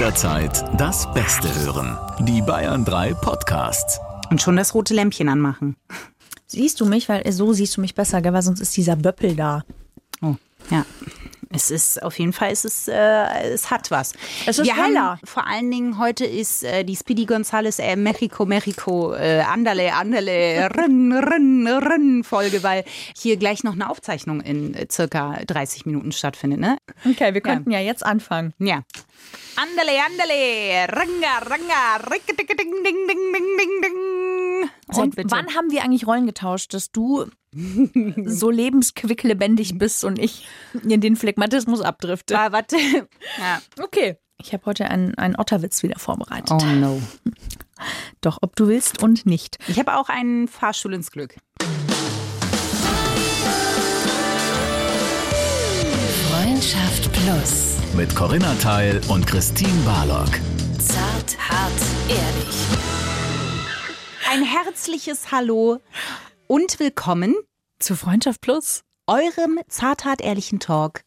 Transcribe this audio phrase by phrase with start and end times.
[0.00, 1.98] Jederzeit das Beste hören.
[2.20, 4.00] Die Bayern 3 Podcasts.
[4.30, 5.76] Und schon das rote Lämpchen anmachen.
[6.46, 7.10] Siehst du mich?
[7.10, 8.32] Weil so siehst du mich besser, gell?
[8.32, 9.62] weil sonst ist dieser Böppel da.
[10.22, 10.36] Oh,
[10.70, 10.86] ja.
[11.52, 14.12] Es ist auf jeden Fall, es ist, äh, es hat was.
[14.46, 15.02] Es ist Wir heller.
[15.02, 19.92] Haben, vor allen Dingen heute ist äh, die Speedy Gonzales äh, Mexico Mexico äh, Andale
[19.92, 22.84] Andale Rinn Rinn Rinn Folge, weil
[23.16, 26.78] hier gleich noch eine Aufzeichnung in äh, circa 30 Minuten stattfindet, ne?
[27.04, 28.54] Okay, wir könnten ja, jetzt anfangen.
[28.60, 28.84] Ja.
[29.56, 34.49] Andale Andale Ranga Ranga Ricke-dicke, Ding Ding Ding Ding Ding Ding.
[34.88, 35.30] Und bitte.
[35.30, 37.26] wann haben wir eigentlich Rollen getauscht, dass du
[38.24, 40.46] so lebensquicklebendig bist und ich
[40.82, 42.38] in den Phlegmatismus abdrifte?
[42.38, 42.76] Ah, warte.
[43.38, 43.60] Ja.
[43.82, 44.16] Okay.
[44.42, 46.50] Ich habe heute einen, einen Otterwitz wieder vorbereitet.
[46.50, 47.02] Oh no.
[48.22, 49.58] Doch, ob du willst und nicht.
[49.68, 51.36] Ich habe auch einen Fahrstuhl ins Glück.
[56.30, 57.76] Freundschaft Plus.
[57.94, 60.30] Mit Corinna Teil und Christine Barlock.
[60.78, 61.72] Zart, hart,
[62.08, 62.79] ehrlich.
[64.32, 65.80] Ein herzliches Hallo
[66.46, 67.34] und willkommen
[67.80, 68.84] Zu Freundschaft Plus.
[69.08, 71.00] eurem zarthart-ehrlichen Talk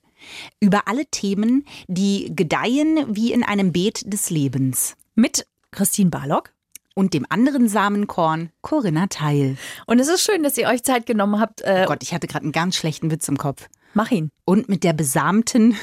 [0.59, 4.97] über alle Themen, die gedeihen wie in einem Beet des Lebens.
[5.15, 6.51] Mit Christine Barlock.
[6.95, 9.55] Und dem anderen Samenkorn Corinna Teil.
[9.87, 11.61] Und es ist schön, dass ihr euch Zeit genommen habt.
[11.61, 13.69] Äh, Oh Gott, ich hatte gerade einen ganz schlechten Witz im Kopf.
[13.93, 14.29] Mach ihn.
[14.45, 15.75] Und mit der besamten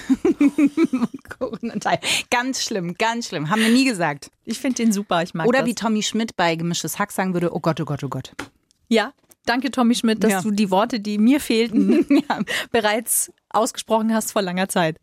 [1.38, 1.98] Corinna Teil.
[2.30, 3.50] Ganz schlimm, ganz schlimm.
[3.50, 4.30] Haben wir nie gesagt.
[4.44, 5.22] Ich finde den super.
[5.22, 5.68] Ich mag Oder das.
[5.68, 8.32] wie Tommy Schmidt bei Gemischtes Hack sagen würde, oh Gott, oh Gott, oh Gott.
[8.88, 9.12] Ja,
[9.46, 10.42] danke Tommy Schmidt, dass Ja.
[10.42, 12.06] du die Worte, die mir fehlten,
[12.72, 14.96] bereits ausgesprochen hast vor langer Zeit.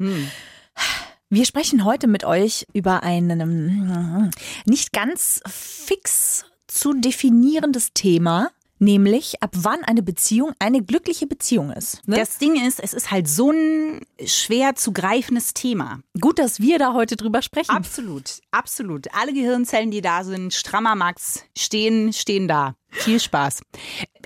[1.29, 4.31] Wir sprechen heute mit euch über ein ähm,
[4.65, 8.49] nicht ganz fix zu definierendes Thema,
[8.79, 12.07] nämlich ab wann eine Beziehung eine glückliche Beziehung ist.
[12.07, 12.17] Ne?
[12.17, 15.99] Das Ding ist, es ist halt so ein schwer zu greifendes Thema.
[16.19, 17.71] Gut, dass wir da heute drüber sprechen.
[17.71, 19.07] Absolut, absolut.
[19.13, 22.75] Alle Gehirnzellen, die da sind, strammer Max, stehen, stehen da.
[22.89, 23.61] Viel Spaß.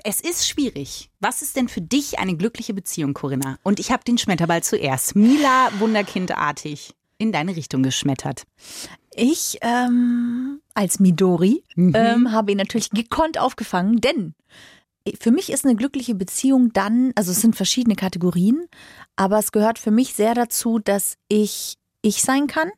[0.04, 1.10] Es ist schwierig.
[1.20, 3.58] Was ist denn für dich eine glückliche Beziehung, Corinna?
[3.62, 5.14] Und ich habe den Schmetterball zuerst.
[5.16, 8.44] Mila Wunderkindartig in deine Richtung geschmettert.
[9.14, 14.34] Ich ähm, als Midori ähm, habe ihn natürlich gekonnt aufgefangen, denn
[15.20, 18.66] für mich ist eine glückliche Beziehung dann, also es sind verschiedene Kategorien,
[19.16, 22.70] aber es gehört für mich sehr dazu, dass ich ich sein kann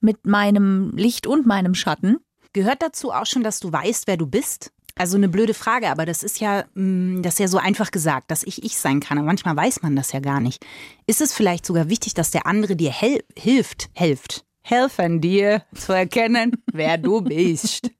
[0.00, 2.18] mit meinem Licht und meinem Schatten.
[2.52, 4.72] Gehört dazu auch schon, dass du weißt, wer du bist?
[4.98, 8.30] Also eine blöde Frage, aber das ist ja, mh, das ist ja so einfach gesagt,
[8.30, 9.18] dass ich ich sein kann.
[9.18, 10.64] Aber manchmal weiß man das ja gar nicht.
[11.06, 16.52] Ist es vielleicht sogar wichtig, dass der andere dir hilft, hilft, helfen dir zu erkennen,
[16.72, 17.90] wer du bist?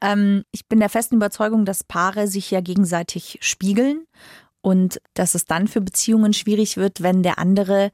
[0.00, 4.06] Ähm, ich bin der festen Überzeugung, dass Paare sich ja gegenseitig spiegeln
[4.60, 7.90] und dass es dann für Beziehungen schwierig wird, wenn der andere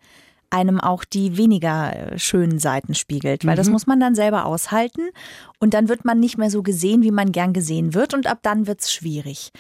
[0.51, 5.09] einem auch die weniger äh, schönen Seiten spiegelt, weil das muss man dann selber aushalten
[5.61, 8.41] und dann wird man nicht mehr so gesehen, wie man gern gesehen wird und ab
[8.43, 9.51] dann wird's schwierig.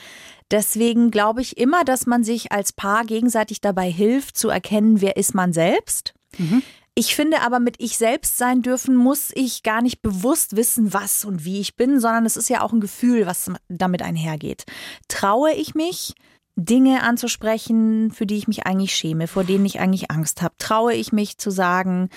[0.51, 5.17] Deswegen glaube ich immer, dass man sich als Paar gegenseitig dabei hilft, zu erkennen, wer
[5.17, 6.13] ist man selbst.
[6.95, 11.25] Ich finde aber, mit ich selbst sein dürfen, muss ich gar nicht bewusst wissen, was
[11.25, 14.65] und wie ich bin, sondern es ist ja auch ein Gefühl, was damit einhergeht.
[15.09, 16.15] Traue ich mich,
[16.57, 20.55] Dinge anzusprechen, für die ich mich eigentlich schäme, vor denen ich eigentlich Angst habe?
[20.59, 22.11] Traue ich mich zu sagen,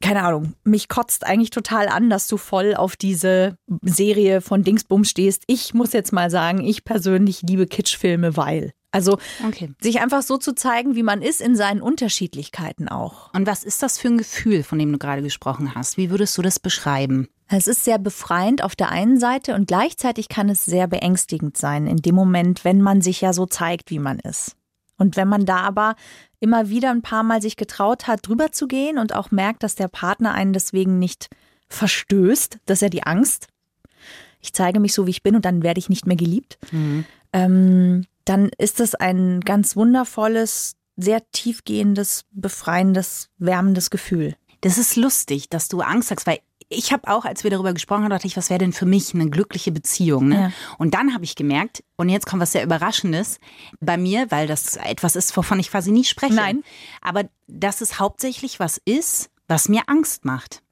[0.00, 5.04] keine Ahnung, mich kotzt eigentlich total an, dass du voll auf diese Serie von Dingsbum
[5.04, 5.44] stehst.
[5.46, 8.72] Ich muss jetzt mal sagen, ich persönlich liebe Kitschfilme, weil.
[8.92, 9.70] Also Okay.
[9.80, 13.32] sich einfach so zu zeigen, wie man ist, in seinen Unterschiedlichkeiten auch.
[13.34, 15.96] Und was ist das für ein Gefühl, von dem du gerade gesprochen hast?
[15.96, 17.28] Wie würdest du das beschreiben?
[17.48, 21.86] Es ist sehr befreiend auf der einen Seite und gleichzeitig kann es sehr beängstigend sein
[21.86, 24.56] in dem Moment, wenn man sich ja so zeigt, wie man ist.
[24.96, 25.96] Und wenn man da aber
[26.40, 29.74] immer wieder ein paar Mal sich getraut hat, drüber zu gehen und auch merkt, dass
[29.74, 31.28] der Partner einen deswegen nicht
[31.68, 33.48] verstößt, dass er die Angst,
[34.40, 36.58] ich zeige mich so, wie ich bin und dann werde ich nicht mehr geliebt,
[37.32, 44.36] ähm, dann ist es ein ganz wundervolles, sehr tiefgehendes, befreiendes, wärmendes Gefühl.
[44.60, 46.38] Das ist lustig, dass du Angst hast, weil
[46.74, 49.14] ich habe auch, als wir darüber gesprochen haben, dachte ich, was wäre denn für mich
[49.14, 50.28] eine glückliche Beziehung?
[50.28, 50.40] Ne?
[50.40, 50.52] Ja.
[50.78, 53.38] Und dann habe ich gemerkt, und jetzt kommt was sehr Überraschendes
[53.80, 56.34] bei mir, weil das etwas ist, wovon ich quasi nie spreche.
[56.34, 56.62] Nein.
[57.02, 60.62] Aber dass es hauptsächlich was ist, was mir Angst macht.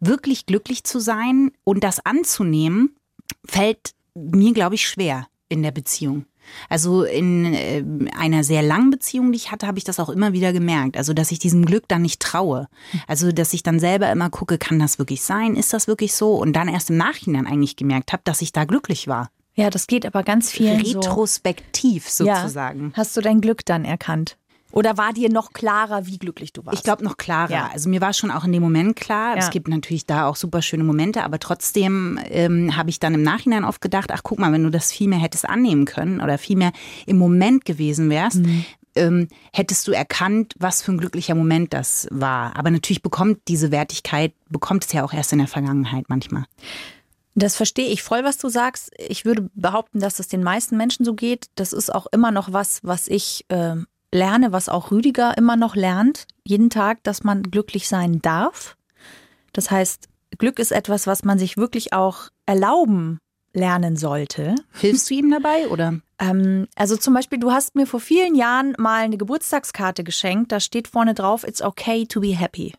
[0.00, 2.96] Wirklich glücklich zu sein und das anzunehmen,
[3.44, 6.24] fällt mir, glaube ich, schwer in der Beziehung.
[6.68, 7.84] Also in äh,
[8.16, 10.96] einer sehr langen Beziehung, die ich hatte, habe ich das auch immer wieder gemerkt.
[10.96, 12.68] Also, dass ich diesem Glück dann nicht traue.
[13.06, 15.56] Also, dass ich dann selber immer gucke, kann das wirklich sein?
[15.56, 16.34] Ist das wirklich so?
[16.34, 19.30] Und dann erst im Nachhinein eigentlich gemerkt habe, dass ich da glücklich war.
[19.54, 21.00] Ja, das geht aber ganz vielen so.
[21.00, 22.92] Retrospektiv sozusagen.
[22.92, 22.96] Ja.
[22.96, 24.36] Hast du dein Glück dann erkannt?
[24.70, 26.76] Oder war dir noch klarer, wie glücklich du warst?
[26.78, 27.50] Ich glaube noch klarer.
[27.50, 27.70] Ja.
[27.72, 29.42] Also mir war schon auch in dem Moment klar, Ja.
[29.42, 33.22] es gibt natürlich da auch super schöne Momente, aber trotzdem ähm, habe ich dann im
[33.22, 36.36] Nachhinein oft gedacht, ach guck mal, wenn du das viel mehr hättest annehmen können oder
[36.38, 36.72] viel mehr
[37.06, 38.40] im Moment gewesen wärst,
[38.94, 42.56] ähm, hättest du erkannt, was für ein glücklicher Moment das war.
[42.56, 46.44] Aber natürlich bekommt diese Wertigkeit, bekommt es ja auch erst in der Vergangenheit manchmal.
[47.34, 48.90] Das verstehe ich voll, was du sagst.
[48.98, 51.46] Ich würde behaupten, dass es den meisten Menschen so geht.
[51.54, 55.76] Das ist auch immer noch was, was ich ähm, lerne, was auch Rüdiger immer noch
[55.76, 56.26] lernt.
[56.44, 58.76] Jeden Tag, dass man glücklich sein darf.
[59.52, 60.08] Das heißt,
[60.38, 63.18] Glück ist etwas, was man sich wirklich auch erlauben
[63.54, 64.54] lernen sollte.
[64.72, 66.00] Hilfst du ihm dabei oder?
[66.18, 70.52] Ähm, also zum Beispiel, du hast mir vor vielen Jahren mal eine Geburtstagskarte geschenkt.
[70.52, 72.74] Da steht vorne drauf, it's okay to be happy.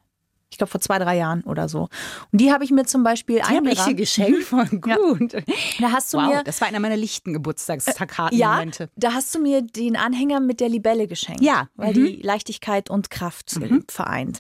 [0.51, 1.90] Ich glaube vor zwei, drei Jahren oder so.
[2.31, 3.98] Und die habe ich mir zum Beispiel Die ich eingerahmt.
[3.98, 5.34] geschenkt, voll gut.
[5.80, 8.90] Da hast du Wow, mir das war einer meiner lichten ja, Geburtstagskartenmomente.
[8.96, 11.42] da hast du mir den Anhänger mit der Libelle geschenkt.
[11.42, 12.06] Ja, Weil mhm.
[12.06, 14.40] die Leichtigkeit und Kraft äh, vereint.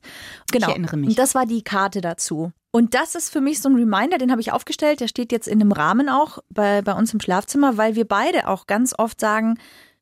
[0.51, 0.69] Genau.
[0.69, 1.09] erinnere mich.
[1.09, 2.51] Und das war die Karte dazu.
[2.71, 5.47] Und das ist für mich so ein Reminder, den habe ich aufgestellt, der steht jetzt
[5.47, 9.19] in einem Rahmen auch bei, bei uns im Schlafzimmer, weil wir beide auch ganz oft
[9.19, 9.57] sagen,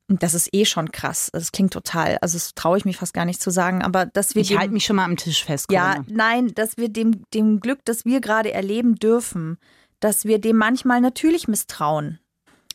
[0.08, 3.26] das ist eh schon krass, das klingt total, also das traue ich mich fast gar
[3.26, 5.70] nicht zu sagen, aber dass wir Ich halte mich schon mal am Tisch fest.
[5.70, 6.06] ja, Corinna.
[6.08, 9.58] nein, dass wir dem, dem Glück, das wir gerade erleben dürfen,
[10.00, 12.20] dass wir dem manchmal natürlich misstrauen.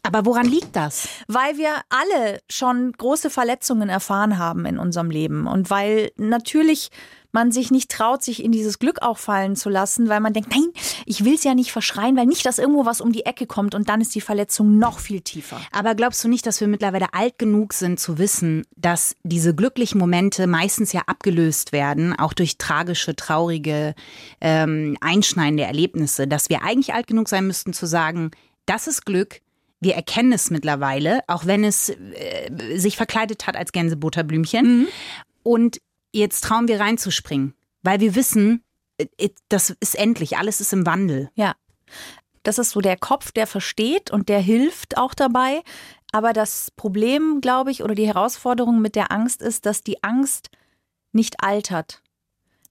[0.03, 1.07] Aber woran liegt das?
[1.27, 6.91] Weil wir alle schon große Verletzungen erfahren haben in unserem Leben und weil natürlich
[7.33, 10.51] man sich nicht traut, sich in dieses Glück auch fallen zu lassen, weil man denkt,
[10.51, 10.69] nein,
[11.05, 13.73] ich will es ja nicht verschreien, weil nicht, dass irgendwo was um die Ecke kommt
[13.73, 15.59] und dann ist die Verletzung noch viel tiefer.
[15.71, 19.99] Aber glaubst du nicht, dass wir mittlerweile alt genug sind zu wissen, dass diese glücklichen
[19.99, 23.95] Momente meistens ja abgelöst werden, auch durch tragische, traurige,
[24.39, 28.29] ähm, einschneidende Erlebnisse, dass wir eigentlich alt genug sein müssten zu sagen,
[28.67, 29.41] das ist Glück.
[29.83, 34.87] Wir erkennen es mittlerweile, auch wenn es äh, sich verkleidet hat als Gänsebutterblümchen.
[35.43, 35.81] Und
[36.13, 38.63] jetzt trauen wir reinzuspringen, weil wir wissen,
[38.97, 41.29] äh, das ist endlich, alles ist im Wandel.
[41.35, 41.55] Ja.
[42.43, 45.61] Das ist so der Kopf, der versteht und der hilft auch dabei.
[46.11, 50.49] Aber das Problem, glaube ich, oder die Herausforderung mit der Angst ist, dass die Angst
[51.11, 52.01] nicht altert.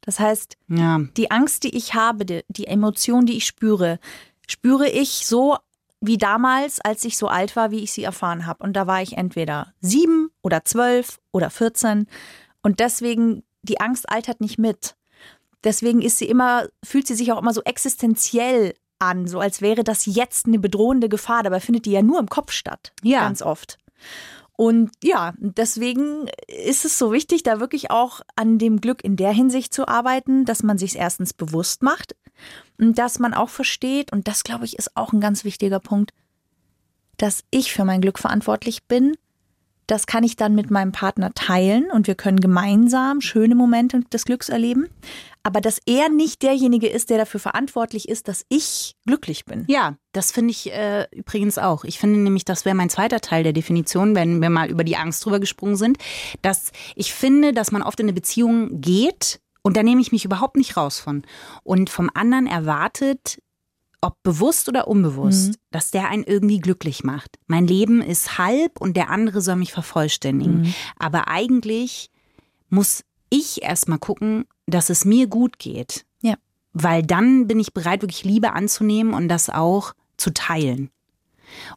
[0.01, 3.99] Das heißt, Ja, die Angst, die ich habe, die, die Emotion, die ich spüre,
[4.47, 5.57] spüre ich so
[6.03, 8.63] wie damals, als ich so alt war, wie ich sie erfahren habe.
[8.65, 12.09] Und da war ich entweder sieben oder zwölf oder 14.
[12.61, 14.97] Und deswegen, die Angst altert nicht mit.
[15.63, 19.85] Deswegen ist sie immer, fühlt sie sich auch immer so existenziell an, so als wäre
[19.85, 21.45] das jetzt eine bedrohende Gefahr.
[21.45, 22.93] Dabei findet die ja nur im Kopf statt.
[23.05, 23.21] Ja.
[23.21, 23.79] Ganz oft.
[24.57, 29.33] Und ja, deswegen ist es so wichtig, da wirklich auch an dem Glück in der
[29.33, 32.17] Hinsicht zu arbeiten, dass man sich erstens bewusst macht
[32.79, 36.13] dass man auch versteht, und das glaube ich ist auch ein ganz wichtiger Punkt,
[37.17, 39.15] dass ich für mein Glück verantwortlich bin.
[39.87, 44.25] Das kann ich dann mit meinem Partner teilen und wir können gemeinsam schöne Momente des
[44.25, 44.89] Glücks erleben.
[45.43, 49.65] Aber dass er nicht derjenige ist, der dafür verantwortlich ist, dass ich glücklich bin.
[49.69, 51.85] Ja, das finde ich äh, übrigens auch.
[51.85, 54.97] Ich finde nämlich, das wäre mein zweiter Teil der Definition, wenn wir mal über die
[54.97, 55.99] Angst drüber gesprungen sind,
[56.43, 60.25] dass ich finde, dass man oft in eine Beziehung geht und da nehme ich mich
[60.25, 61.23] überhaupt nicht raus von
[61.63, 63.41] und vom anderen erwartet,
[64.01, 67.39] ob bewusst oder unbewusst, dass der einen irgendwie glücklich macht.
[67.47, 70.75] Mein Leben ist halb und der andere soll mich vervollständigen.
[70.99, 72.11] Aber eigentlich
[72.69, 76.35] muss ich erstmal gucken, dass es mir gut geht Ja.
[76.73, 80.91] weil dann bin ich bereit, wirklich Liebe anzunehmen und das auch zu teilen.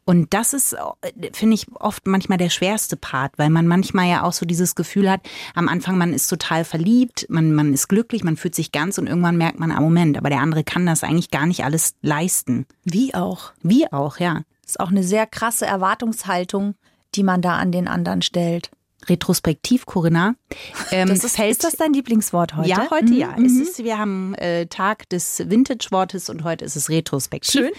[0.06, 4.24] Und das ist, äh, finde ich, oft manchmal der schwerste Part, weil man manchmal ja
[4.24, 5.22] auch so dieses Gefühl hat,
[5.54, 9.08] am Anfang man ist total verliebt, man, man ist glücklich, man fühlt sich ganz und
[9.08, 12.66] irgendwann merkt man, ah Moment, aber der andere kann das eigentlich gar nicht alles leisten.
[12.84, 13.54] Wie auch.
[13.62, 14.42] Wie auch, ja.
[14.62, 16.76] Das ist auch eine sehr krasse Erwartungshaltung,
[17.14, 18.72] die man da an den anderen stellt.
[19.08, 20.36] Retrospektiv, Corinna.
[20.92, 22.70] Ähm, Das ist, fällt- ist das dein Lieblingswort heute?
[22.70, 23.36] Ja, heute Mhm, ja.
[23.44, 27.52] Es ist, wir haben äh, Tag des Vintage-Wortes und heute ist es retrospektiv.
[27.52, 27.72] Schön.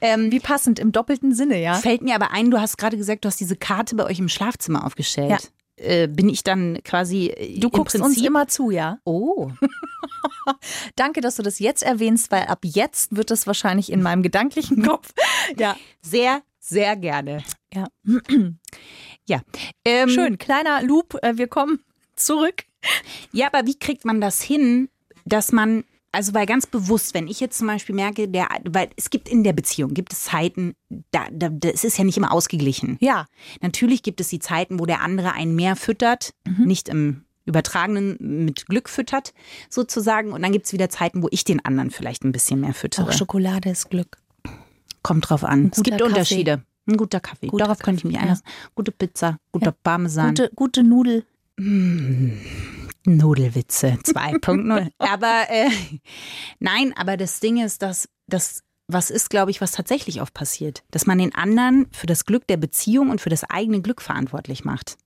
[0.00, 1.74] Ähm, Wie passend im doppelten Sinne, ja?
[1.74, 4.28] Fällt mir aber ein, du hast gerade gesagt, du hast diese Karte bei euch im
[4.28, 5.50] Schlafzimmer aufgestellt.
[5.76, 8.98] Äh, bin ich dann quasi äh, Du guckst Prinzip uns immer zu, ja?
[9.04, 9.50] Oh,
[10.96, 14.82] Danke, dass du das jetzt erwähnst, weil ab jetzt wird es wahrscheinlich in meinem gedanklichen
[14.82, 15.12] Kopf.
[15.58, 17.42] Ja, sehr, sehr gerne.
[17.74, 17.86] ja.
[19.30, 19.42] Ja.
[19.84, 21.78] Ähm, Schön, kleiner Loop, äh, wir kommen
[22.16, 22.64] zurück.
[23.30, 24.88] Ja, aber wie kriegt man das hin,
[25.24, 29.08] dass man, also weil ganz bewusst, wenn ich jetzt zum Beispiel merke, der, weil es
[29.08, 30.74] gibt in der Beziehung, gibt es Zeiten,
[31.12, 32.96] da, da, das ist ja nicht immer ausgeglichen.
[33.00, 33.26] Ja,
[33.60, 38.66] Natürlich gibt es die Zeiten, wo der andere einen mehr füttert, nicht im übertragenen mit
[38.66, 39.32] Glück füttert,
[39.68, 40.32] sozusagen.
[40.32, 43.06] Und dann gibt es wieder Zeiten, wo ich den anderen vielleicht ein bisschen mehr füttere.
[43.06, 44.18] auch Schokolade ist Glück.
[45.02, 45.70] Kommt drauf an.
[45.72, 46.04] Es gibt Kaffee.
[46.04, 46.64] Unterschiede.
[46.90, 47.46] Ein guter Kaffee.
[47.46, 48.44] Guter Darauf könnte ich mich Kaffee, einlassen.
[48.74, 50.30] Gute Pizza, guter Parmesan.
[50.30, 51.24] Gute, gute Nudel.
[53.04, 54.90] Nudelwitze 2.0.
[54.98, 55.70] aber äh,
[56.58, 60.82] nein, aber das Ding ist, dass das was ist, glaube ich, was tatsächlich oft passiert,
[60.90, 64.64] dass man den anderen für das Glück der Beziehung und für das eigene Glück verantwortlich
[64.64, 64.96] macht.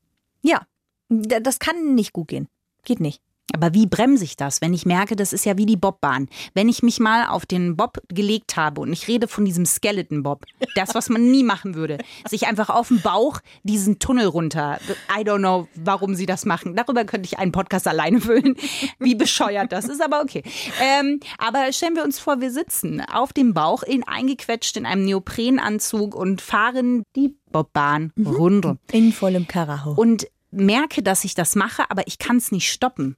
[0.40, 0.66] Ja,
[1.10, 2.48] das kann nicht gut gehen.
[2.84, 3.20] Geht nicht.
[3.52, 6.28] Aber wie bremse ich das, wenn ich merke, das ist ja wie die Bobbahn.
[6.54, 10.22] Wenn ich mich mal auf den Bob gelegt habe und ich rede von diesem Skeleton
[10.22, 11.98] Bob, das, was man nie machen würde,
[12.28, 14.80] sich einfach auf dem Bauch diesen Tunnel runter.
[15.14, 16.74] I don't know, warum sie das machen.
[16.74, 18.56] Darüber könnte ich einen Podcast alleine füllen,
[18.98, 20.42] wie bescheuert das ist, aber okay.
[20.80, 25.04] Ähm, aber stellen wir uns vor, wir sitzen auf dem Bauch, in, eingequetscht in einem
[25.04, 29.92] Neoprenanzug und fahren die Bobbahn runter In vollem Karacho.
[29.92, 33.16] und merke, dass ich das mache, aber ich kann es nicht stoppen.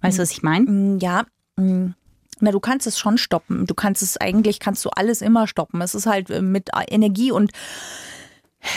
[0.00, 0.70] Weißt du, was ich meine?
[0.70, 1.24] Mm, Ja,
[1.56, 1.88] mm,
[2.40, 3.66] na, du kannst es schon stoppen.
[3.66, 5.80] Du kannst es eigentlich, kannst du alles immer stoppen.
[5.80, 7.52] Es ist halt äh, mit Energie und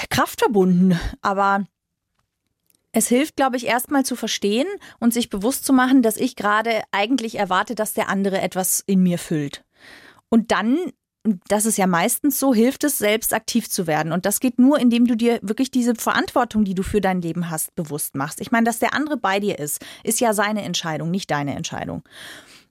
[0.09, 0.99] Kraft verbunden.
[1.21, 1.65] Aber
[2.91, 4.67] es hilft, glaube ich, erstmal zu verstehen
[4.99, 9.03] und sich bewusst zu machen, dass ich gerade eigentlich erwarte, dass der andere etwas in
[9.03, 9.63] mir füllt.
[10.29, 10.77] Und dann,
[11.23, 14.11] das ist ja meistens so, hilft es, selbst aktiv zu werden.
[14.11, 17.49] Und das geht nur, indem du dir wirklich diese Verantwortung, die du für dein Leben
[17.49, 18.41] hast, bewusst machst.
[18.41, 22.03] Ich meine, dass der andere bei dir ist, ist ja seine Entscheidung, nicht deine Entscheidung.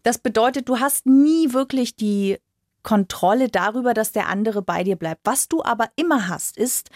[0.02, 2.38] Das bedeutet, du hast nie wirklich die
[2.82, 5.20] Kontrolle darüber, dass der andere bei dir bleibt.
[5.24, 6.90] Was du aber immer hast, ist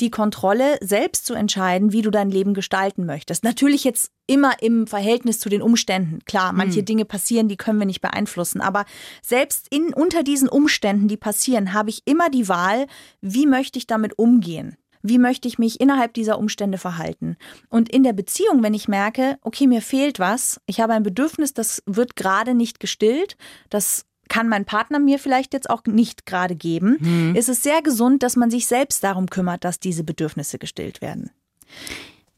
[0.00, 3.44] die Kontrolle, selbst zu entscheiden, wie du dein Leben gestalten möchtest.
[3.44, 6.20] Natürlich jetzt immer im Verhältnis zu den Umständen.
[6.24, 8.60] Klar, manche Dinge passieren, die können wir nicht beeinflussen.
[8.60, 8.84] Aber
[9.22, 12.86] selbst in, unter diesen Umständen, die passieren, habe ich immer die Wahl,
[13.20, 14.76] wie möchte ich damit umgehen?
[15.02, 17.36] Wie möchte ich mich innerhalb dieser Umstände verhalten?
[17.68, 21.54] Und in der Beziehung, wenn ich merke, okay, mir fehlt was, ich habe ein Bedürfnis,
[21.54, 23.36] das wird gerade nicht gestillt,
[23.70, 28.22] das kann mein Partner mir vielleicht jetzt auch nicht gerade geben, ist es sehr gesund,
[28.22, 31.30] dass man sich selbst darum kümmert, dass diese Bedürfnisse gestillt werden.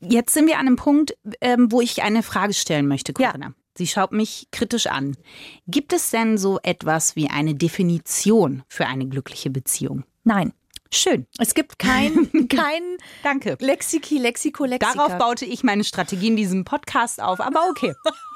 [0.00, 3.54] Jetzt sind wir an einem Punkt, ähm, wo ich eine Frage stellen möchte, Corinna.
[3.76, 5.16] Sie schaut mich kritisch an.
[5.66, 10.04] Gibt es denn so etwas wie eine Definition für eine glückliche Beziehung?
[10.24, 10.52] Nein,
[10.92, 11.26] Schön.
[11.38, 12.82] es gibt kein, kein
[13.22, 13.56] Danke.
[13.60, 14.94] Lexiki, Lexiko, Lexika.
[14.94, 17.94] Darauf baute ich meine Strategie in diesem Podcast auf, aber okay.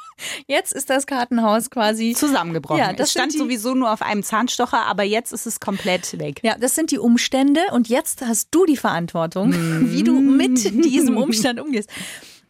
[0.47, 2.78] Jetzt ist das Kartenhaus quasi Zusammengebrochen.
[2.78, 6.18] Ja, das es stand die- sowieso nur auf einem Zahnstocher, aber jetzt ist es komplett
[6.18, 6.40] weg.
[6.42, 9.52] Ja, das sind die Umstände und jetzt hast du die Verantwortung,
[9.90, 11.88] wie du mit diesem Umstand umgehst.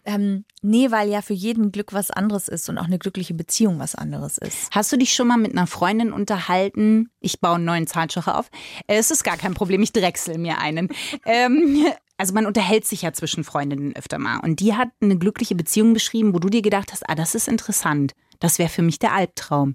[0.07, 3.79] Ähm, nee, weil ja für jeden Glück was anderes ist und auch eine glückliche Beziehung
[3.79, 4.69] was anderes ist.
[4.71, 7.09] Hast du dich schon mal mit einer Freundin unterhalten?
[7.21, 8.51] Ich baue einen neuen Zahnstocher auf.
[8.87, 10.91] Äh, Es ist gar kein Problem, ich drechsel mir einen.
[11.25, 14.41] ähm, also man unterhält sich ja zwischen Freundinnen öfter mal.
[14.41, 17.49] Und die hat eine glückliche Beziehung beschrieben, wo du dir gedacht hast, ah, das ist
[17.49, 18.13] interessant.
[18.39, 19.75] Das wäre für mich der Albtraum.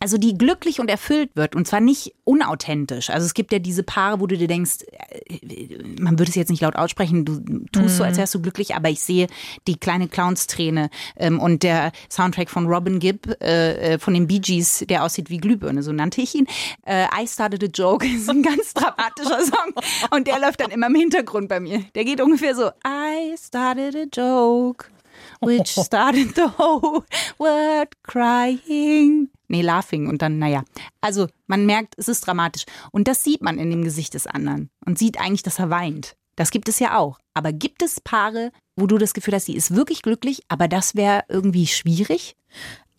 [0.00, 3.10] Also die glücklich und erfüllt wird und zwar nicht unauthentisch.
[3.10, 4.84] Also es gibt ja diese Paare, wo du dir denkst,
[5.28, 8.74] äh, man würde es jetzt nicht laut aussprechen, du tust so, als wärst du glücklich,
[8.74, 9.26] aber ich sehe
[9.66, 14.38] die kleine Clownsträne ähm, und der Soundtrack von Robin Gibb äh, äh, von den Bee
[14.38, 16.46] Gees, der aussieht wie Glühbirne, so nannte ich ihn.
[16.86, 19.74] Äh, I Started a Joke ist ein ganz dramatischer Song
[20.10, 21.84] und der läuft dann immer im Hintergrund bei mir.
[21.94, 24.86] Der geht ungefähr so, I started a joke.
[25.40, 27.04] Which started the whole
[27.38, 29.30] world crying.
[29.48, 30.64] Nee, laughing und dann, naja.
[31.00, 32.64] Also man merkt, es ist dramatisch.
[32.92, 36.16] Und das sieht man in dem Gesicht des anderen und sieht eigentlich, dass er weint.
[36.36, 37.18] Das gibt es ja auch.
[37.34, 40.94] Aber gibt es Paare, wo du das Gefühl hast, sie ist wirklich glücklich, aber das
[40.94, 42.36] wäre irgendwie schwierig?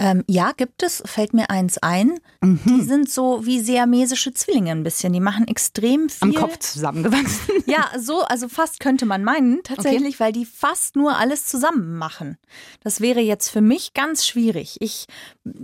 [0.01, 2.19] Ähm, ja, gibt es, fällt mir eins ein.
[2.41, 5.11] Die sind so wie siamesische Zwillinge ein bisschen.
[5.11, 6.29] Die machen extrem viel.
[6.29, 7.55] Am Kopf zusammengewachsen.
[7.65, 12.37] Ja, so, also fast könnte man meinen, tatsächlich, weil die fast nur alles zusammen machen.
[12.81, 14.77] Das wäre jetzt für mich ganz schwierig.
[14.79, 15.05] Ich,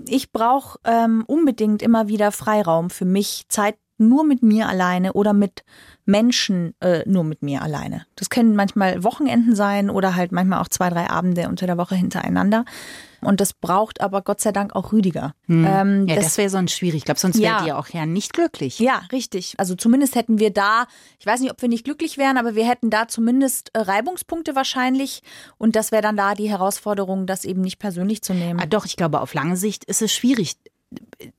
[0.08, 5.34] ich brauche ähm, unbedingt immer wieder Freiraum für mich, Zeit nur mit mir alleine oder
[5.34, 5.64] mit
[6.06, 8.06] Menschen äh, nur mit mir alleine.
[8.16, 11.96] Das können manchmal Wochenenden sein oder halt manchmal auch zwei, drei Abende unter der Woche
[11.96, 12.64] hintereinander.
[13.22, 15.34] Und das braucht aber Gott sei Dank auch Rüdiger.
[15.50, 16.98] Ähm, Ja, das, wäre sonst schwierig.
[17.00, 17.58] Ich glaube, sonst Ja.
[17.58, 18.78] wärt ihr auch ja nicht glücklich.
[18.80, 19.56] ja, richtig.
[19.58, 20.86] Also zumindest hätten wir da,
[21.20, 24.56] ich weiß nicht, ob wir nicht glücklich wären, aber wir hätten da zumindest äh, Reibungspunkte
[24.56, 25.24] wahrscheinlich.
[25.58, 28.60] Und das wäre dann da die Herausforderung, das eben nicht persönlich zu nehmen.
[28.60, 30.58] Ah, doch, ich glaube, auf lange Sicht ist es schwierig,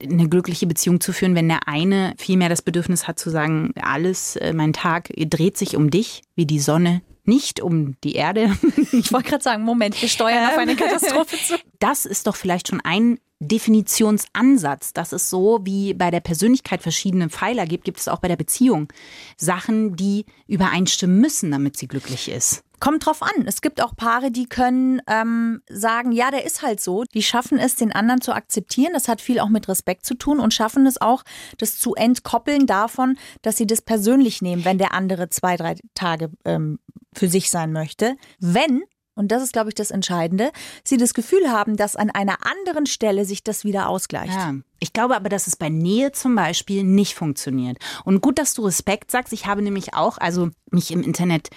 [0.03, 3.73] eine glückliche Beziehung zu führen, wenn der eine viel mehr das Bedürfnis hat zu sagen,
[3.81, 8.57] alles, äh, mein Tag dreht sich um dich, wie die Sonne, nicht um die Erde.
[8.93, 11.55] Ich wollte gerade sagen, Moment, wir steuern auf eine Katastrophe zu.
[11.79, 17.29] Das ist doch vielleicht schon ein Definitionsansatz, dass es so wie bei der Persönlichkeit verschiedene
[17.29, 18.91] Pfeiler gibt, gibt es auch bei der Beziehung
[19.37, 22.65] Sachen, die übereinstimmen müssen, damit sie glücklich ist.
[22.79, 23.47] Kommt drauf an.
[23.47, 27.05] Es gibt auch Paare, die können ähm, sagen, ja, der ist halt so.
[27.15, 28.93] Die schaffen es, den anderen zu akzeptieren.
[28.93, 31.23] Das hat viel auch mit Respekt zu tun und schaffen es auch,
[31.59, 36.31] das zu entkoppeln davon, dass sie das persönlich nehmen, wenn der andere zwei, drei Tage
[36.45, 36.79] ähm,
[37.15, 38.17] für sich sein möchte.
[38.41, 38.83] Wenn
[39.17, 40.53] und das ist, glaube ich, das Entscheidende,
[40.85, 44.35] sie das Gefühl haben, dass an einer anderen Stelle sich das wieder ausgleicht.
[44.35, 44.55] Ja.
[44.79, 47.79] Ich glaube aber, dass es bei Nähe zum Beispiel nicht funktioniert.
[48.05, 49.33] Und gut, dass du Respekt sagst.
[49.33, 51.49] Ich habe nämlich auch, also mich im Internet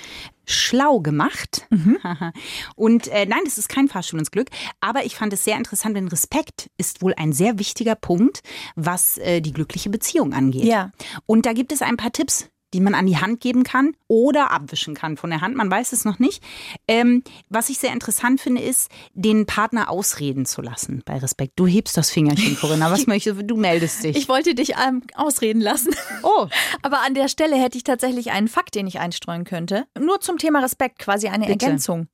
[0.45, 1.67] schlau gemacht.
[2.75, 4.47] Und äh, nein, das ist kein Fahrstuhl ins Glück.
[4.79, 8.41] Aber ich fand es sehr interessant, denn Respekt ist wohl ein sehr wichtiger Punkt,
[8.75, 10.63] was äh, die glückliche Beziehung angeht.
[10.63, 10.91] Ja.
[11.25, 14.51] Und da gibt es ein paar Tipps, die man an die Hand geben kann oder
[14.51, 15.55] abwischen kann von der Hand.
[15.55, 16.43] Man weiß es noch nicht.
[16.88, 21.53] Ähm, was ich sehr interessant finde, ist, den Partner ausreden zu lassen bei Respekt.
[21.55, 22.91] Du hebst das Fingerchen, Corinna.
[22.91, 23.43] Was möchtest du?
[23.45, 24.15] Du meldest dich.
[24.15, 25.93] Ich wollte dich ähm, ausreden lassen.
[26.23, 26.47] oh,
[26.81, 29.85] Aber an der Stelle hätte ich tatsächlich einen Fakt, den ich einstreuen könnte.
[29.99, 31.65] Nur zum Thema Respekt, quasi eine Bitte.
[31.65, 32.07] Ergänzung.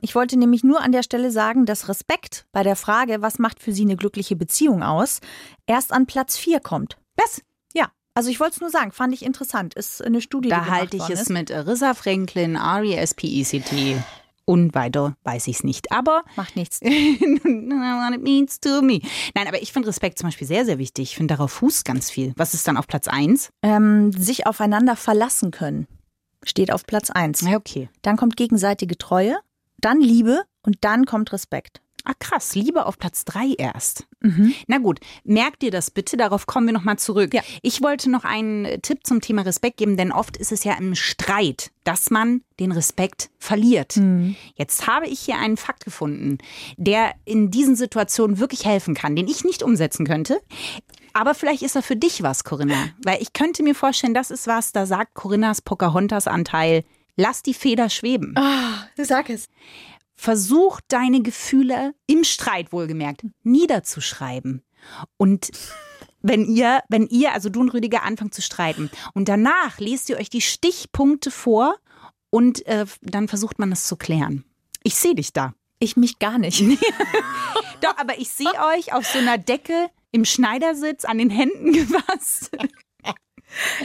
[0.00, 3.60] Ich wollte nämlich nur an der Stelle sagen, dass Respekt bei der Frage, was macht
[3.60, 5.20] für Sie eine glückliche Beziehung aus,
[5.66, 6.98] erst an Platz 4 kommt.
[7.16, 7.42] was?
[8.14, 9.74] Also ich wollte es nur sagen, fand ich interessant.
[9.74, 11.30] Ist eine Studie, die Da halte ich es ist.
[11.30, 13.96] mit Rissa Franklin, R-E-S-P-E-C-T
[14.44, 15.90] und weiter weiß ich es nicht.
[15.90, 16.80] Aber Macht nichts.
[16.82, 19.00] it means to me.
[19.34, 21.10] Nein, aber ich finde Respekt zum Beispiel sehr, sehr wichtig.
[21.10, 22.32] Ich finde, darauf fußt ganz viel.
[22.36, 23.50] Was ist dann auf Platz 1?
[23.62, 25.86] Ähm, sich aufeinander verlassen können,
[26.44, 27.42] steht auf Platz 1.
[27.42, 27.88] Ja, okay.
[28.02, 29.36] Dann kommt gegenseitige Treue,
[29.78, 31.80] dann Liebe und dann kommt Respekt.
[32.04, 32.54] Ah, krass.
[32.54, 34.06] Liebe auf Platz 3 erst.
[34.66, 37.32] Na gut, merkt dir das bitte, darauf kommen wir nochmal zurück.
[37.32, 37.42] Ja.
[37.62, 40.74] Ich wollte noch einen äh, Tipp zum Thema Respekt geben, denn oft ist es ja
[40.74, 43.96] im Streit, dass man den Respekt verliert.
[44.54, 46.38] Jetzt habe ich hier einen Fakt gefunden,
[46.76, 50.40] der in diesen Situationen wirklich helfen kann, den ich nicht umsetzen könnte.
[51.14, 52.88] Aber vielleicht ist er für dich was, Corinna.
[53.02, 56.84] Weil ich könnte mir vorstellen, das ist was, da sagt Corinnas Pocahontas-Anteil,
[57.16, 58.34] lass die Feder schweben.
[58.96, 59.48] Sag es.
[60.16, 64.62] Versuch deine Gefühle im Streit wohlgemerkt niederzuschreiben.
[65.16, 65.50] Und
[66.22, 70.16] wenn ihr, wenn ihr, also du und Rüdiger, anfangt zu streiten und danach lest ihr
[70.16, 71.76] euch die Stichpunkte vor
[72.30, 74.44] und äh, dann versucht man es zu klären.
[74.82, 75.54] Ich sehe dich da.
[75.78, 76.60] Ich mich gar nicht.
[77.80, 82.50] Doch, aber ich sehe euch auf so einer Decke im Schneidersitz an den Händen gefasst.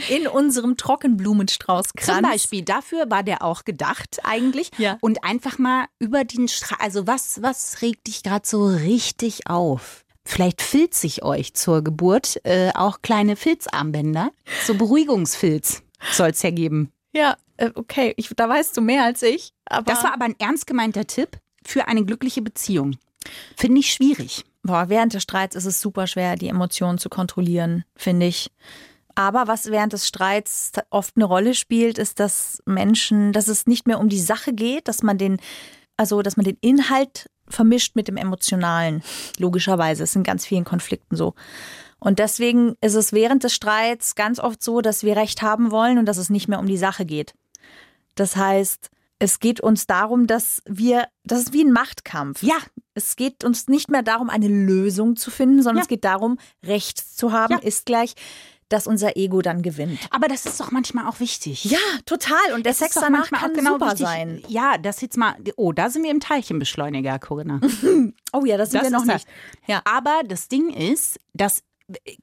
[0.08, 2.06] In unserem Trockenblumenstraußkranz.
[2.06, 4.70] Zum Beispiel, dafür war der auch gedacht eigentlich.
[4.78, 4.98] Ja.
[5.00, 10.04] Und einfach mal über den Stra also was, was regt dich gerade so richtig auf?
[10.24, 14.30] Vielleicht filzt sich euch zur Geburt äh, auch kleine Filzarmbänder.
[14.64, 16.92] So Beruhigungsfilz soll es ja geben.
[17.12, 19.52] Ja, äh, okay, ich, da weißt du mehr als ich.
[19.66, 22.96] Aber Das war aber ein ernst gemeinter Tipp für eine glückliche Beziehung.
[23.56, 24.44] Finde ich schwierig.
[24.62, 28.50] Boah, während des Streits ist es super schwer, die Emotionen zu kontrollieren, finde ich.
[29.20, 33.86] Aber was während des Streits oft eine Rolle spielt, ist, dass Menschen, dass es nicht
[33.86, 35.36] mehr um die Sache geht, dass man den,
[35.98, 39.02] also dass man den Inhalt vermischt mit dem Emotionalen.
[39.38, 40.04] Logischerweise.
[40.04, 41.34] Es in ganz vielen Konflikten so.
[41.98, 45.98] Und deswegen ist es während des Streits ganz oft so, dass wir Recht haben wollen
[45.98, 47.34] und dass es nicht mehr um die Sache geht.
[48.14, 52.42] Das heißt, es geht uns darum, dass wir, das ist wie ein Machtkampf.
[52.42, 52.56] Ja.
[52.94, 55.82] Es geht uns nicht mehr darum, eine Lösung zu finden, sondern Ja.
[55.82, 57.58] es geht darum, Recht zu haben, Ja.
[57.58, 58.14] ist gleich,
[58.70, 59.98] dass unser Ego dann gewinnt.
[60.10, 61.64] Aber das ist doch manchmal auch wichtig.
[61.66, 62.54] Ja, total.
[62.54, 64.06] Und der Sex danach manchmal kann auch genau super wichtig.
[64.06, 64.42] sein.
[64.48, 65.36] Ja, das jetzt mal.
[65.56, 67.60] Oh, da sind wir im Teilchenbeschleuniger, Corinna.
[68.32, 69.14] Oh ja, das sind wir noch das.
[69.14, 69.28] nicht.
[69.66, 69.82] Ja.
[69.84, 71.64] Aber das Ding ist, dass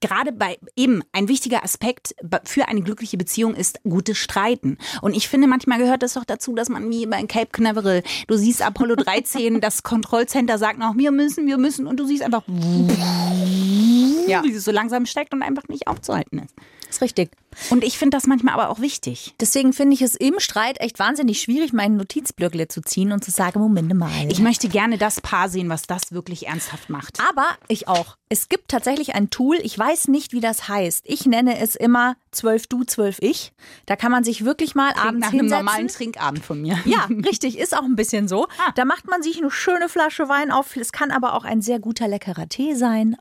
[0.02, 4.78] gerade bei eben ein wichtiger Aspekt für eine glückliche Beziehung ist gutes Streiten.
[5.02, 8.38] Und ich finde, manchmal gehört es doch dazu, dass man wie bei Cape Canaveral, du
[8.38, 12.44] siehst Apollo 13, das Kontrollcenter sagt noch, wir müssen, wir müssen und du siehst einfach,
[14.28, 14.44] Ja.
[14.44, 16.54] wie es so langsam steckt und einfach nicht aufzuhalten ist.
[16.90, 17.32] Ist richtig.
[17.70, 19.34] Und ich finde das manchmal aber auch wichtig.
[19.40, 23.32] Deswegen finde ich es im Streit echt wahnsinnig schwierig, meinen Notizblöckle zu ziehen und zu
[23.32, 24.12] sagen, Moment mal.
[24.30, 27.20] Ich möchte gerne das Paar sehen, was das wirklich ernsthaft macht.
[27.30, 28.18] Aber ich auch.
[28.30, 31.06] Es gibt tatsächlich ein Tool, ich weiß nicht, wie das heißt.
[31.08, 33.54] Ich nenne es immer 12 du, 12 ich.
[33.86, 35.66] Da kann man sich wirklich mal Klingt abends nach einem hinsetzen.
[35.66, 36.78] normalen Trinkabend von mir.
[36.86, 38.48] Ja, richtig, ist auch ein bisschen so.
[38.76, 40.76] Da macht man sich eine schöne Flasche Wein auf.
[40.76, 43.16] Es kann aber auch ein sehr guter, leckerer Tee sein.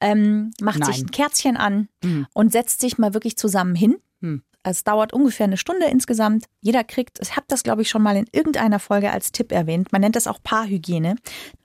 [0.00, 0.92] Ähm, macht Nein.
[0.92, 1.88] sich ein Kerzchen an
[2.32, 3.96] und setzt sich mal wirklich zusammen hin.
[4.62, 6.46] Es dauert ungefähr eine Stunde insgesamt.
[6.62, 9.92] Jeder kriegt, ich habe das glaube ich schon mal in irgendeiner Folge als Tipp erwähnt,
[9.92, 11.16] man nennt das auch Paarhygiene.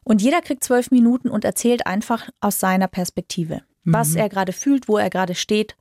[0.04, 4.88] Und jeder kriegt zwölf Minuten und erzählt einfach aus seiner Perspektive, was er gerade fühlt,
[4.88, 5.78] wo er gerade steht,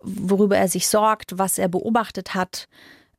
[0.00, 2.68] worüber er sich sorgt, was er beobachtet hat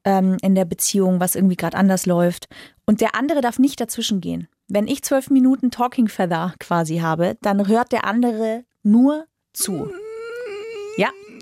[0.04, 2.48] ähm, in der Beziehung, was irgendwie gerade anders läuft.
[2.86, 4.48] Und der andere darf nicht dazwischen gehen.
[4.68, 9.74] Wenn ich zwölf Minuten Talking Feather quasi habe, dann hört der andere nur zu.
[9.74, 10.07] Ja,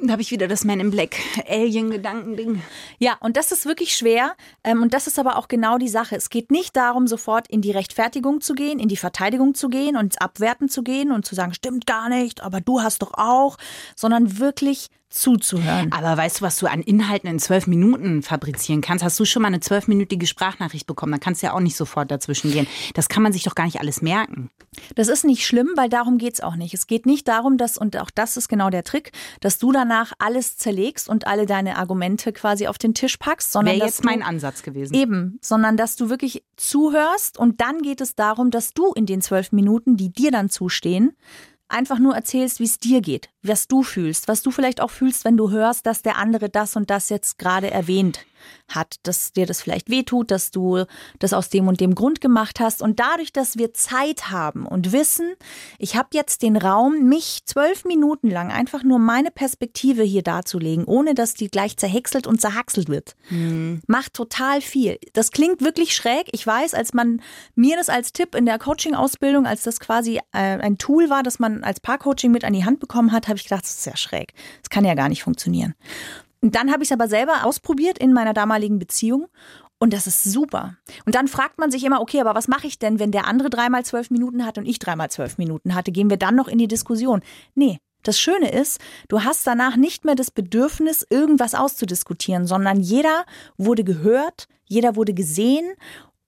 [0.01, 2.61] Da habe ich wieder das Man in Black Alien-Gedankending.
[2.99, 4.35] Ja, und das ist wirklich schwer.
[4.63, 6.15] Ähm, und das ist aber auch genau die Sache.
[6.15, 9.95] Es geht nicht darum, sofort in die Rechtfertigung zu gehen, in die Verteidigung zu gehen
[9.95, 13.13] und ins Abwerten zu gehen und zu sagen, stimmt gar nicht, aber du hast doch
[13.13, 13.57] auch,
[13.95, 15.91] sondern wirklich zuzuhören.
[15.91, 19.03] Aber weißt du, was du an Inhalten in zwölf Minuten fabrizieren kannst?
[19.03, 21.11] Hast du schon mal eine zwölfminütige Sprachnachricht bekommen?
[21.11, 22.67] Dann kannst du ja auch nicht sofort dazwischen gehen.
[22.93, 24.49] Das kann man sich doch gar nicht alles merken.
[24.95, 26.73] Das ist nicht schlimm, weil darum geht's auch nicht.
[26.73, 30.13] Es geht nicht darum, dass, und auch das ist genau der Trick, dass du danach
[30.19, 34.21] alles zerlegst und alle deine Argumente quasi auf den Tisch packst, sondern Wäre jetzt mein
[34.21, 34.93] Ansatz gewesen.
[34.93, 39.21] Eben, sondern dass du wirklich zuhörst und dann geht es darum, dass du in den
[39.21, 41.13] zwölf Minuten, die dir dann zustehen,
[41.67, 45.25] einfach nur erzählst, wie es dir geht, was du fühlst, was du vielleicht auch fühlst,
[45.25, 48.25] wenn du hörst, dass der andere das und das jetzt gerade erwähnt
[48.67, 50.85] hat, dass dir das vielleicht wehtut, dass du
[51.19, 52.81] das aus dem und dem Grund gemacht hast.
[52.81, 55.33] Und dadurch, dass wir Zeit haben und wissen,
[55.77, 60.85] ich habe jetzt den Raum, mich zwölf Minuten lang einfach nur meine Perspektive hier darzulegen,
[60.85, 63.15] ohne dass die gleich zerhäckselt und zerhackselt wird,
[63.87, 64.97] macht total viel.
[65.13, 66.27] Das klingt wirklich schräg.
[66.31, 67.21] Ich weiß, als man
[67.55, 71.39] mir das als Tipp in der Coaching-Ausbildung, als das quasi äh, ein Tool war, das
[71.39, 73.97] man als Paarcoaching mit an die Hand bekommen hat, habe ich gedacht, das ist ja
[73.97, 74.33] schräg.
[74.61, 75.75] Das kann ja gar nicht funktionieren.
[76.41, 79.27] Und dann habe ich es aber selber ausprobiert in meiner damaligen Beziehung.
[79.77, 80.77] Und das ist super.
[81.05, 83.49] Und dann fragt man sich immer, okay, aber was mache ich denn, wenn der andere
[83.49, 85.91] dreimal zwölf Minuten hat und ich dreimal zwölf Minuten hatte?
[85.91, 87.21] Gehen wir dann noch in die Diskussion?
[87.55, 87.79] Nee.
[88.03, 93.25] Das Schöne ist, du hast danach nicht mehr das Bedürfnis, irgendwas auszudiskutieren, sondern jeder
[93.57, 95.73] wurde gehört, jeder wurde gesehen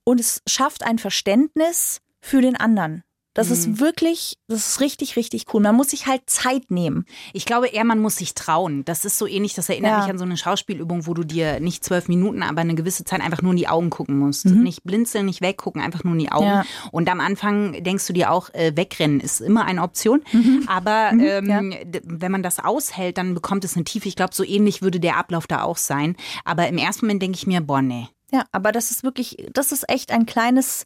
[0.03, 3.03] und es schafft ein Verständnis für den anderen.
[3.37, 5.61] Das ist wirklich, das ist richtig, richtig cool.
[5.61, 7.05] Man muss sich halt Zeit nehmen.
[7.33, 8.83] Ich glaube eher, man muss sich trauen.
[8.85, 9.99] Das ist so ähnlich, das erinnert Ja.
[10.01, 13.21] mich an so eine Schauspielübung, wo du dir nicht zwölf Minuten, aber eine gewisse Zeit
[13.21, 14.45] einfach nur in die Augen gucken musst.
[14.45, 16.45] Nicht blinzeln, nicht weggucken, einfach nur in die Augen.
[16.47, 16.65] Ja.
[16.91, 20.21] Und am Anfang denkst du dir auch, äh, wegrennen ist immer eine Option.
[20.67, 24.07] Aber ähm, d- wenn man das aushält, dann bekommt es eine Tiefe.
[24.07, 26.15] Ich glaube, so ähnlich würde der Ablauf da auch sein.
[26.43, 28.07] Aber im ersten Moment denke ich mir, boah, nee.
[28.31, 30.85] Ja, aber das ist wirklich, das ist echt ein kleines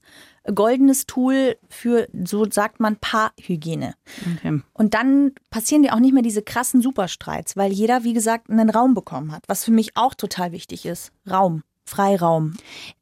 [0.54, 3.94] goldenes Tool für, so sagt man, Paarhygiene.
[4.38, 4.62] Okay.
[4.74, 8.70] Und dann passieren dir auch nicht mehr diese krassen Superstreits, weil jeder, wie gesagt, einen
[8.70, 11.12] Raum bekommen hat, was für mich auch total wichtig ist.
[11.30, 12.56] Raum, Freiraum.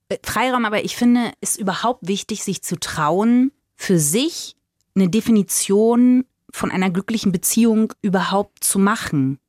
[0.10, 4.56] Äh, Freiraum, aber ich finde, ist überhaupt wichtig, sich zu trauen, für sich
[4.95, 9.39] eine Definition von einer glücklichen Beziehung überhaupt zu machen.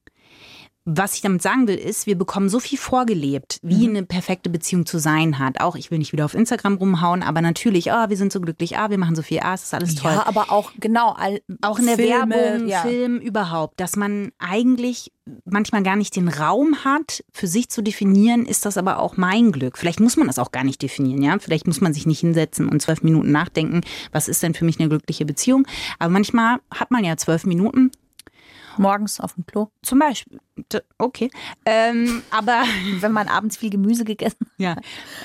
[0.86, 3.96] Was ich damit sagen will, ist, wir bekommen so viel vorgelebt, wie Mhm.
[3.96, 5.60] eine perfekte Beziehung zu sein hat.
[5.60, 8.78] Auch, ich will nicht wieder auf Instagram rumhauen, aber natürlich, ah, wir sind so glücklich,
[8.78, 10.12] ah, wir machen so viel, ah, es ist alles toll.
[10.12, 12.80] Ja, aber auch, genau, all, Auch in der Filme, Werbung, ja.
[12.80, 15.12] Film überhaupt, dass man eigentlich
[15.44, 19.52] manchmal gar nicht den Raum hat, für sich zu definieren, ist das aber auch mein
[19.52, 19.76] Glück.
[19.76, 21.38] Vielleicht muss man das auch gar nicht definieren, ja.
[21.38, 24.80] Vielleicht muss man sich nicht hinsetzen und zwölf Minuten nachdenken, was ist denn für mich
[24.80, 25.66] eine glückliche Beziehung.
[25.98, 27.90] Aber manchmal hat man ja zwölf Minuten,
[28.78, 30.38] Morgens auf dem Klo, zum Beispiel.
[30.98, 31.30] Okay.
[31.64, 32.64] Ähm, aber
[33.00, 34.76] wenn man abends viel Gemüse gegessen ja,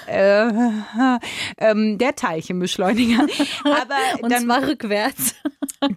[0.08, 0.49] äh,
[1.58, 3.27] ähm, der Teilchenbeschleuniger.
[3.63, 5.36] Aber und dann zwar rückwärts.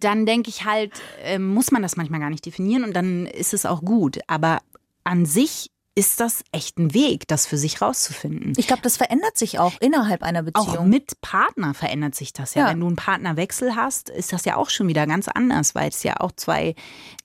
[0.01, 3.55] dann denke ich halt, ähm, muss man das manchmal gar nicht definieren und dann ist
[3.55, 4.19] es auch gut.
[4.27, 4.61] Aber
[5.05, 8.53] an sich ist das echt ein Weg, das für sich rauszufinden.
[8.57, 10.89] Ich glaube, das verändert sich auch innerhalb einer Auch Beziehung.
[10.89, 12.63] mit Partner verändert sich das ja.
[12.65, 12.71] Ja.
[12.71, 16.05] Wenn du einen Partnerwechsel hast, ist das ja auch schon wieder ganz anders, weil es
[16.05, 16.77] ja auch zwei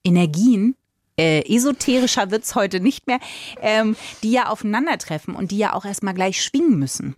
[0.04, 0.76] Energien,
[1.18, 3.20] äh, esoterischer wird's heute nicht mehr,
[3.62, 7.16] ähm, die ja aufeinandertreffen und die ja auch erstmal gleich schwingen müssen.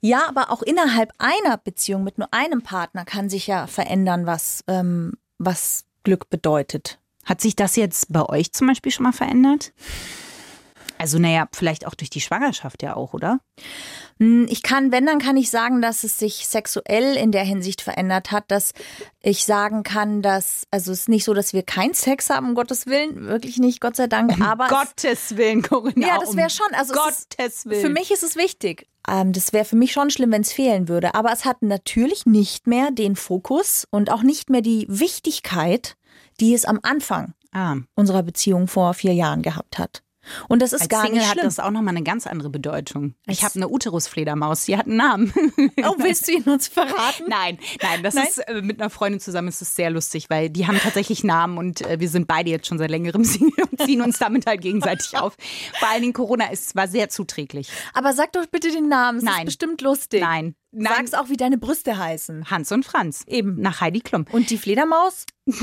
[0.00, 4.64] Ja, aber auch innerhalb einer Beziehung mit nur einem Partner kann sich ja verändern, was,
[4.66, 6.98] ähm, was Glück bedeutet.
[7.24, 9.72] Hat sich das jetzt bei euch zum Beispiel schon mal verändert?
[11.02, 13.40] Also, naja, vielleicht auch durch die Schwangerschaft ja auch, oder?
[14.20, 17.82] Hm, Ich kann, wenn, dann kann ich sagen, dass es sich sexuell in der Hinsicht
[17.82, 18.72] verändert hat, dass
[19.20, 22.54] ich sagen kann, dass, also es ist nicht so, dass wir keinen Sex haben, um
[22.54, 26.06] Gottes Willen, wirklich nicht, Gott sei Dank, aber es- Gottes Willen, Corinna.
[26.06, 26.68] Ja, das um wäre schon.
[26.72, 27.80] Also es Gottes ist, Willen.
[27.82, 28.86] Für mich ist es wichtig.
[29.08, 31.16] Ähm, das wäre für mich schon schlimm, wenn es fehlen würde.
[31.16, 35.96] Aber es hat natürlich nicht mehr den Fokus und auch nicht mehr die Wichtigkeit,
[36.40, 40.02] die es am Anfang Ah, unserer Beziehung vor vier Jahren gehabt hat.
[40.48, 41.44] Und das ist als gar Single nicht hat schlimm.
[41.44, 43.14] das auch nochmal eine ganz andere Bedeutung.
[43.26, 45.32] Ich habe eine Uterusfledermaus, die hat einen Namen.
[45.84, 47.24] Oh, willst du ihn uns verraten?
[47.28, 48.26] Nein, nein, das Nein?
[48.26, 51.58] ist äh, mit einer Freundin zusammen ist es sehr lustig, weil die haben tatsächlich Namen
[51.58, 54.60] und äh, wir sind beide jetzt schon seit längerem Single und ziehen uns damit halt
[54.60, 55.34] gegenseitig auf.
[55.78, 57.68] Vor allen Dingen Corona ist war sehr zuträglich.
[57.94, 59.18] Aber sag doch bitte den Namen.
[59.18, 59.38] Es Nein.
[59.38, 60.20] ist bestimmt lustig.
[60.20, 61.06] Nein, nein.
[61.06, 62.50] Sag's auch, wie deine Brüste heißen.
[62.50, 63.24] Hans und Franz.
[63.26, 63.60] Eben.
[63.60, 64.24] Nach Heidi Klum.
[64.32, 65.26] Und die Fledermaus?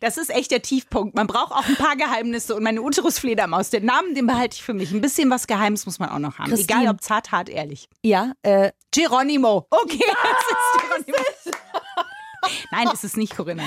[0.00, 1.14] Das ist echt der Tiefpunkt.
[1.14, 4.74] Man braucht auch ein paar Geheimnisse und meine Uterusfledermaus, den Namen, den behalte ich für
[4.74, 4.92] mich.
[4.92, 6.50] Ein bisschen was Geheimes muss man auch noch haben.
[6.50, 6.80] Christine.
[6.82, 7.88] Egal ob zart, hart, ehrlich.
[8.02, 9.66] Ja, äh, Geronimo.
[9.70, 11.24] Okay, das ist Geronimo.
[12.70, 13.64] Nein, ist es nicht, Corinna.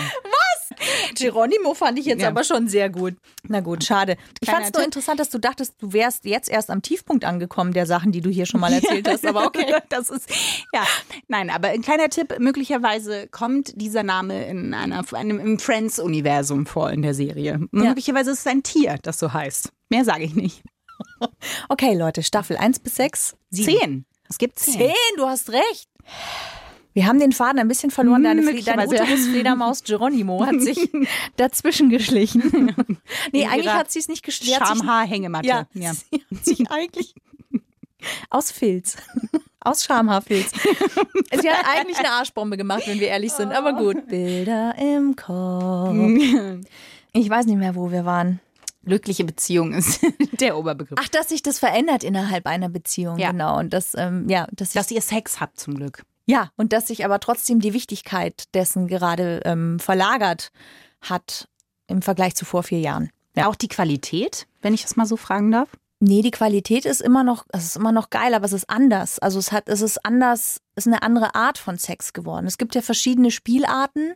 [1.15, 2.29] Geronimo fand ich jetzt Ja.
[2.29, 3.15] aber schon sehr gut.
[3.47, 4.17] Na gut, schade.
[4.39, 7.73] Ich fand es nur interessant, dass du dachtest, du wärst jetzt erst am Tiefpunkt angekommen
[7.73, 9.25] der Sachen, die du hier schon mal erzählt hast.
[9.25, 9.65] Aber okay.
[9.89, 10.29] Das ist,
[10.73, 10.83] ja,
[11.27, 16.91] nein, aber ein kleiner Tipp, möglicherweise kommt dieser Name in einer, einem im Friends-Universum vor
[16.91, 17.59] in der Serie.
[17.71, 19.71] Möglicherweise ist es ein Tier, das so heißt.
[19.89, 20.61] Mehr sage ich nicht.
[21.69, 23.35] Okay, Leute, Staffel 1 bis 6.
[23.51, 24.05] Zehn.
[24.29, 24.75] Es gibt zehn.
[24.75, 25.89] Zehn, du hast recht.
[26.99, 28.25] Wir haben den Faden ein bisschen verloren.
[28.25, 28.85] Deine, Fle deine.
[28.85, 30.89] Uterus-Fledermaus Geronimo hat sich
[31.37, 32.75] dazwischen geschlichen.
[33.31, 34.59] Nee, In eigentlich hat sie es nicht geschlichen.
[34.61, 35.47] Schamhaarhängematte.
[35.47, 35.93] Ja, ja.
[35.93, 37.15] sie hat sich eigentlich
[38.29, 38.97] aus Filz.
[39.61, 40.51] Aus Schamhaarfilz.
[40.51, 43.53] Sie hat eigentlich eine Arschbombe gemacht, wenn wir ehrlich sind.
[43.53, 44.05] Aber gut.
[44.07, 45.95] Bilder im Kopf.
[47.13, 48.41] Ich weiß nicht mehr, wo wir waren.
[48.83, 50.01] Glückliche Beziehung ist
[50.39, 50.99] der Oberbegriff.
[51.01, 53.31] Ach, dass sich das verändert innerhalb einer Beziehung, Ja.
[53.31, 53.57] genau.
[53.59, 56.03] Und das, ähm, ja, dass, Dass ihr Sex habt zum Glück.
[56.29, 60.51] Ja, und dass sich aber trotzdem die Wichtigkeit dessen gerade ähm, verlagert
[61.01, 61.47] hat
[61.87, 63.09] im Vergleich zu vor vier Jahren.
[63.35, 63.47] Ja.
[63.47, 65.69] Auch die Qualität, wenn ich das mal so fragen darf.
[65.99, 69.17] Nee, die Qualität ist immer noch, es ist immer noch geil, aber es ist anders.
[69.17, 72.45] Also es hat, es ist anders, es ist eine andere Art von Sex geworden.
[72.45, 74.13] Es gibt ja verschiedene Spielarten.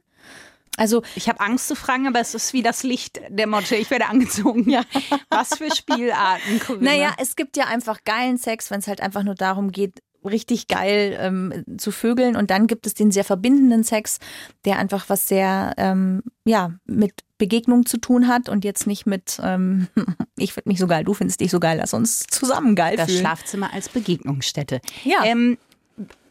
[0.78, 3.76] Also Ich habe Angst zu fragen, aber es ist wie das Licht der Motte.
[3.76, 4.70] Ich werde angezogen.
[4.70, 4.84] Ja.
[5.30, 6.92] Was für Spielarten, Corinna?
[6.92, 10.68] Naja, es gibt ja einfach geilen Sex, wenn es halt einfach nur darum geht, richtig
[10.68, 12.36] geil ähm, zu vögeln.
[12.36, 14.20] Und dann gibt es den sehr verbindenden Sex,
[14.66, 19.40] der einfach was sehr, ähm, ja, mit Begegnung zu tun hat und jetzt nicht mit,
[19.44, 19.88] ähm,
[20.38, 23.08] ich finde mich so geil, du findest dich so geil, lass uns zusammen geil das
[23.08, 23.20] fühlen.
[23.20, 24.80] Schlafzimmer als Begegnungsstätte.
[25.04, 25.24] Ja.
[25.26, 25.58] Ähm,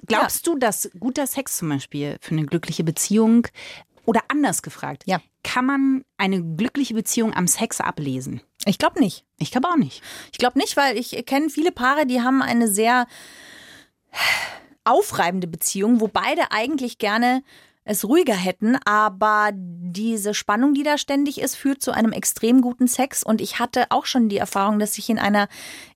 [0.07, 3.47] glaubst du, dass guter Sex zum Beispiel für eine glückliche Beziehung
[4.05, 5.21] oder anders gefragt, Ja.
[5.45, 8.41] kann man eine glückliche Beziehung am Sex ablesen?
[8.65, 9.25] Ich glaube nicht.
[9.39, 10.03] Ich glaube auch nicht.
[10.33, 13.07] Ich glaube nicht, weil ich kenne viele Paare, die haben eine sehr
[14.85, 17.43] aufreibende Beziehung, wo beide eigentlich gerne
[17.85, 22.87] es ruhiger hätten, aber diese Spannung, die da ständig ist, führt zu einem extrem guten
[22.87, 23.25] Sex.
[23.25, 25.49] Und ich hatte auch schon die Erfahrung, dass ich in einer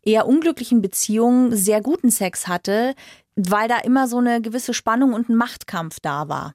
[0.03, 2.95] eher unglücklichen Beziehung sehr guten Sex hatte,
[3.37, 6.55] weil da immer so eine gewisse Spannung und ein Machtkampf da war.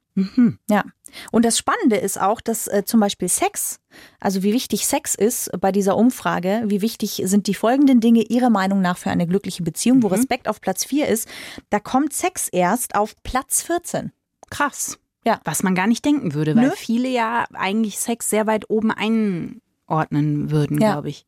[0.70, 0.84] Ja.
[1.32, 3.80] Und das Spannende ist auch, dass äh, zum Beispiel Sex,
[4.20, 8.50] also wie wichtig Sex ist bei dieser Umfrage, wie wichtig sind die folgenden Dinge Ihrer
[8.50, 11.28] Meinung nach für eine glückliche Beziehung, wo Respekt auf Platz 4 ist,
[11.70, 14.12] da kommt Sex erst auf Platz 14.
[14.50, 14.98] Krass.
[15.26, 15.40] Ja.
[15.44, 16.74] Was man gar nicht denken würde, weil Nö.
[16.76, 20.94] viele ja eigentlich Sex sehr weit oben einordnen würden, Ja.
[20.94, 21.26] glaube ich.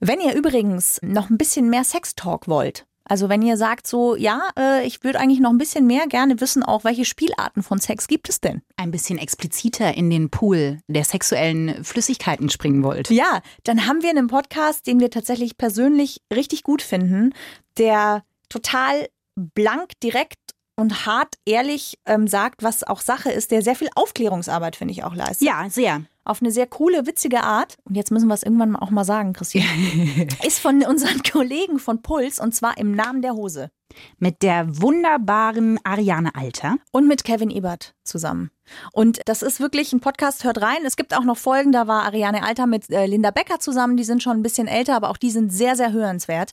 [0.00, 4.50] Wenn ihr übrigens noch ein bisschen mehr Sextalk wollt, also wenn ihr sagt so, ja,
[4.58, 8.06] äh, ich würde eigentlich noch ein bisschen mehr gerne wissen, auch welche Spielarten von Sex
[8.06, 8.62] gibt es denn?
[8.76, 13.10] Ein bisschen expliziter in den Pool der sexuellen Flüssigkeiten springen wollt.
[13.10, 17.34] Ja, dann haben wir einen Podcast, den wir tatsächlich persönlich richtig gut finden,
[17.78, 20.38] der total blank, direkt
[20.76, 25.04] und hart ehrlich ähm, sagt, was auch Sache ist, der sehr viel Aufklärungsarbeit, finde ich,
[25.04, 25.46] auch leistet.
[25.46, 26.02] Ja, sehr.
[26.24, 27.76] Auf eine sehr coole, witzige Art.
[27.84, 29.66] Und jetzt müssen wir es irgendwann auch mal sagen, Christian.
[30.46, 33.70] ist von unseren Kollegen von Puls und zwar im Namen der Hose.
[34.18, 36.76] Mit der wunderbaren Ariane Alter.
[36.92, 38.50] Und mit Kevin Ebert zusammen.
[38.92, 40.84] Und das ist wirklich ein Podcast, hört rein.
[40.86, 43.96] Es gibt auch noch Folgen, da war Ariane Alter mit äh, Linda Becker zusammen.
[43.96, 46.52] Die sind schon ein bisschen älter, aber auch die sind sehr, sehr hörenswert.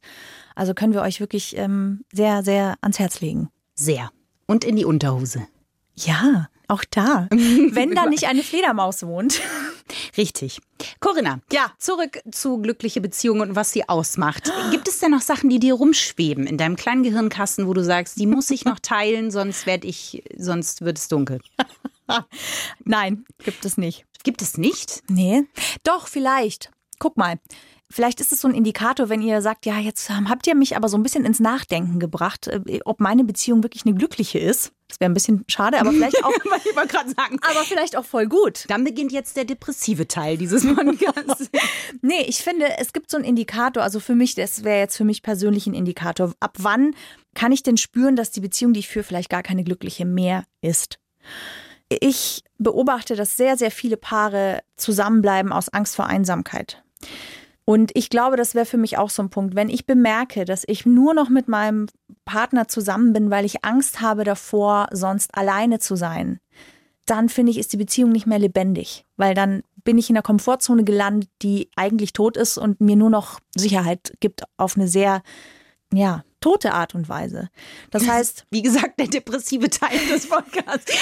[0.55, 3.49] Also können wir euch wirklich ähm, sehr, sehr ans Herz legen.
[3.75, 4.09] Sehr.
[4.47, 5.47] Und in die Unterhose.
[5.95, 7.27] Ja, auch da.
[7.31, 9.41] Wenn da nicht eine Fledermaus wohnt.
[10.17, 10.61] Richtig.
[10.99, 14.51] Corinna, ja, zurück zu glückliche Beziehungen und was sie ausmacht.
[14.71, 18.19] Gibt es denn noch Sachen, die dir rumschweben in deinem kleinen Gehirnkasten, wo du sagst,
[18.19, 21.39] die muss ich noch teilen, sonst werd ich, sonst wird es dunkel?
[22.85, 24.05] Nein, gibt es nicht.
[24.23, 25.03] Gibt es nicht?
[25.07, 25.43] Nee.
[25.83, 26.71] Doch, vielleicht.
[26.99, 27.39] Guck mal.
[27.91, 30.75] Vielleicht ist es so ein Indikator, wenn ihr sagt, ja, jetzt ähm, habt ihr mich
[30.75, 34.71] aber so ein bisschen ins Nachdenken gebracht, äh, ob meine Beziehung wirklich eine glückliche ist.
[34.87, 37.39] Das wäre ein bisschen schade, aber vielleicht auch, ich wollte gerade sagen.
[37.41, 38.65] aber vielleicht auch voll gut.
[38.67, 41.49] Dann beginnt jetzt der depressive Teil dieses Podcasts.
[42.01, 45.03] Nee, ich finde, es gibt so einen Indikator, also für mich, das wäre jetzt für
[45.03, 46.33] mich persönlich ein Indikator.
[46.39, 46.95] Ab wann
[47.33, 50.43] kann ich denn spüren, dass die Beziehung, die ich führe, vielleicht gar keine glückliche mehr
[50.61, 50.99] ist?
[51.89, 56.83] Ich beobachte, dass sehr, sehr viele Paare zusammenbleiben aus Angst vor Einsamkeit.
[57.69, 59.53] Und ich glaube, das wäre für mich auch so ein Punkt.
[59.53, 61.85] Wenn ich bemerke, dass ich nur noch mit meinem
[62.25, 66.39] Partner zusammen bin, weil ich Angst habe davor, sonst alleine zu sein,
[67.05, 69.05] dann finde ich, ist die Beziehung nicht mehr lebendig.
[69.17, 73.11] Weil dann bin ich in einer Komfortzone gelandet, die eigentlich tot ist und mir nur
[73.11, 75.21] noch Sicherheit gibt auf eine sehr,
[75.93, 77.49] ja, tote Art und Weise.
[77.91, 80.91] Das heißt, Wie gesagt, der depressive Teil des Podcasts.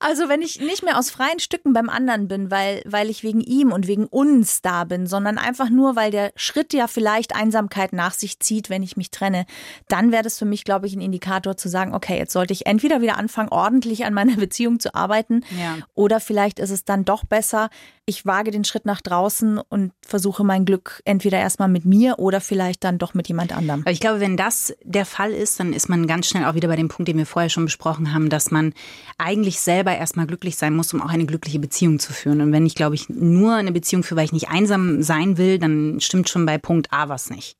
[0.00, 3.40] Also wenn ich nicht mehr aus freien Stücken beim anderen bin, weil, weil ich wegen
[3.40, 7.94] ihm und wegen uns da bin, sondern einfach nur, weil der Schritt ja vielleicht Einsamkeit
[7.94, 9.46] nach sich zieht, wenn ich mich trenne,
[9.88, 12.66] dann wäre das für mich, glaube ich, ein Indikator zu sagen, okay, jetzt sollte ich
[12.66, 15.78] entweder wieder anfangen, ordentlich an meiner Beziehung zu arbeiten, Ja.
[15.94, 17.70] oder vielleicht ist es dann doch besser,
[18.04, 22.42] ich wage den Schritt nach draußen und versuche mein Glück entweder erstmal mit mir oder
[22.42, 23.80] vielleicht dann doch mit jemand anderem.
[23.80, 26.68] Aber ich glaube, wenn das der Fall ist, dann ist man ganz schnell auch wieder
[26.68, 28.72] bei dem Punkt, den wir vorher schon besprochen haben, dass man
[29.18, 32.40] eigentlich selber erstmal glücklich sein muss, um auch eine glückliche Beziehung zu führen.
[32.40, 35.58] Und wenn ich, glaube ich, nur eine Beziehung führe, weil ich nicht einsam sein will,
[35.58, 37.56] dann stimmt schon bei Punkt A was nicht.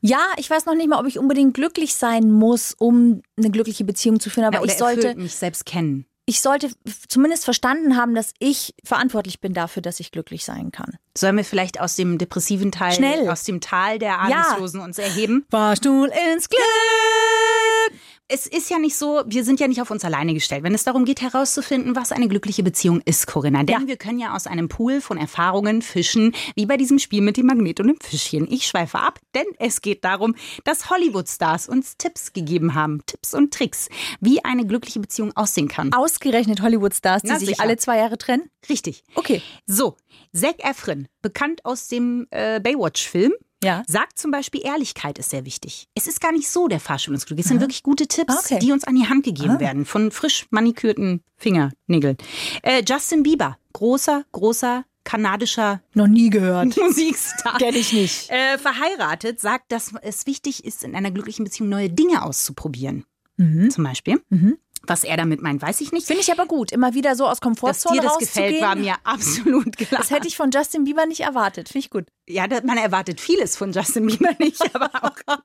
[0.00, 3.84] Ja, ich weiß noch nicht mal, ob ich unbedingt glücklich sein muss, um eine glückliche
[3.84, 6.06] Beziehung zu führen, aber Ja, ich sollte mich selbst kennen.
[6.24, 6.70] Ich sollte
[7.08, 10.96] zumindest verstanden haben, dass ich verantwortlich bin dafür, dass ich glücklich sein kann.
[11.16, 13.28] Sollen wir vielleicht aus dem depressiven Teil, Schnell.
[13.28, 14.18] aus dem Tal der Ja.
[14.18, 15.44] Ahnungslosen uns erheben?
[15.50, 16.60] Fahrstuhl ins Glück!
[18.34, 20.84] Es ist ja nicht so, wir sind ja nicht auf uns alleine gestellt, wenn es
[20.84, 23.62] darum geht herauszufinden, was eine glückliche Beziehung ist, Corinna.
[23.62, 23.86] Denn Ja.
[23.86, 27.44] wir können ja aus einem Pool von Erfahrungen fischen, wie bei diesem Spiel mit dem
[27.44, 28.50] Magnet und dem Fischchen.
[28.50, 33.52] Ich schweife ab, denn es geht darum, dass Hollywood-Stars uns Tipps gegeben haben, Tipps und
[33.52, 33.90] Tricks,
[34.20, 35.92] wie eine glückliche Beziehung aussehen kann.
[35.92, 37.62] Ausgerechnet Hollywood-Stars, die Na, sich sicher.
[37.62, 38.48] alle zwei Jahre trennen?
[38.70, 39.04] Richtig.
[39.14, 39.42] Okay.
[39.66, 39.96] So,
[40.34, 43.82] Zac Efron, bekannt aus dem äh, Baywatch-Film, Ja.
[43.86, 45.86] sagt zum Beispiel, Ehrlichkeit ist sehr wichtig.
[45.94, 47.38] Es ist gar nicht so der Glück.
[47.38, 48.58] Es sind wirklich gute Tipps, Ah, okay.
[48.60, 52.16] die uns an die Hand gegeben werden von frisch manikürten Fingernägeln.
[52.62, 56.76] Äh, Justin Bieber, großer, großer kanadischer Noch nie gehört.
[56.80, 57.58] Musikstar.
[57.58, 58.30] Kenn ich nicht.
[58.30, 63.04] Äh, verheiratet, sagt, dass es wichtig ist, in einer glücklichen Beziehung neue Dinge auszuprobieren.
[63.70, 64.22] Zum Beispiel.
[64.86, 66.06] Was er damit meint, weiß ich nicht.
[66.06, 68.94] Finde ich aber gut, immer wieder so aus Dass Komfortzone dir das gefällt, war mir
[69.04, 70.00] absolut klar.
[70.00, 71.68] das hätte ich von Justin Bieber nicht erwartet.
[71.68, 72.04] Finde ich gut.
[72.32, 75.36] Ja, man erwartet vieles von Justin Bieber nicht, aber auch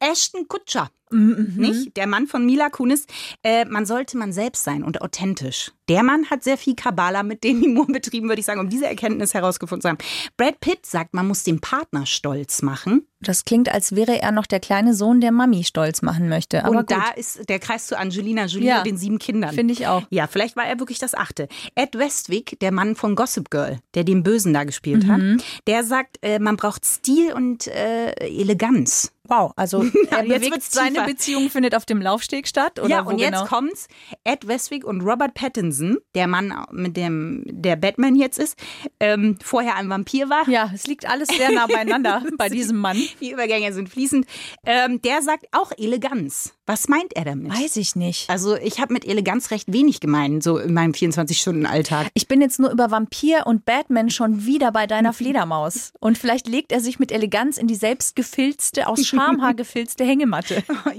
[0.00, 1.54] Ashton Kutscher, Mhm.
[1.56, 1.96] nicht?
[1.96, 3.06] Der Mann von Mila Kunis.
[3.42, 5.72] Äh, man sollte man selbst sein und authentisch.
[5.88, 9.32] Der Mann hat sehr viel Kabbalah mit Demi-Moore betrieben, würde ich sagen, um diese Erkenntnis
[9.32, 9.96] herausgefunden zu haben.
[10.36, 13.06] Brad Pitt sagt, man muss den Partner stolz machen.
[13.20, 16.62] Das klingt, als wäre er noch der kleine Sohn, der Mami stolz machen möchte.
[16.62, 18.78] Aber und gut, da ist der Kreis zu Angelina Jolie Ja.
[18.78, 19.54] und den sieben Kindern.
[19.54, 20.02] finde ich auch.
[20.10, 21.48] Ja, vielleicht war er wirklich das Achte.
[21.74, 25.08] Ed Westwick, der Mann von Gossip Girl, der den Bösen da gespielt Mhm.
[25.38, 29.12] hat, der sagt, man braucht Stil und äh, Eleganz.
[29.28, 30.98] Wow, also er jetzt wird's seine.
[31.08, 32.80] Beziehung findet auf dem Laufsteg statt?
[32.80, 33.46] Oder ja, und jetzt genau?
[33.46, 33.88] kommt's.
[34.24, 38.58] Ed Westwick und Robert Pattinson, der Mann, mit dem der Batman jetzt ist,
[39.00, 40.48] ähm, vorher ein Vampir war.
[40.48, 42.98] Ja, es liegt alles sehr nah beieinander bei diesem Mann.
[43.20, 44.26] Die Übergänge sind fließend.
[44.66, 46.54] Ähm, der sagt auch Eleganz.
[46.66, 47.52] Was meint er damit?
[47.52, 48.28] Weiß ich nicht.
[48.28, 52.08] Also ich habe mit Eleganz recht wenig gemeint, so in meinem 24-Stunden-Alltag.
[52.14, 55.92] Ich bin jetzt nur über Vampir und Batman schon wieder bei deiner Fledermaus.
[56.00, 60.62] Und vielleicht legt er sich mit Eleganz in die selbstgefilzte, aus Schamhaar gefilzte Hängematte.
[60.86, 60.90] Oh,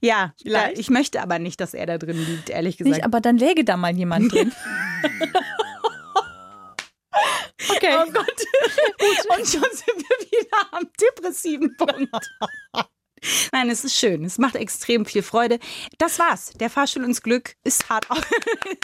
[0.00, 2.94] ja, da, ich möchte aber nicht, dass er da drin liegt, ehrlich gesagt.
[2.96, 4.52] Nicht, aber dann läge da mal jemand drin.
[7.76, 7.94] Okay.
[7.98, 8.26] Oh Gott.
[9.28, 12.30] Und schon sind wir wieder am depressiven Punkt.
[13.52, 14.24] Nein, es ist schön.
[14.24, 15.58] Es macht extrem viel Freude.
[15.98, 16.52] Das war's.
[16.54, 18.10] Der Fahrstuhl ins Glück ist hart.
[18.10, 18.18] auf-